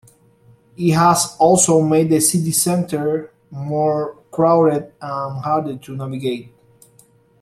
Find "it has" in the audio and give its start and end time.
0.77-1.35